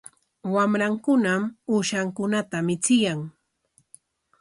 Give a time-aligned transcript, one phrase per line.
[0.53, 1.43] Wamrankunam
[1.73, 3.19] uushankunata michiyan.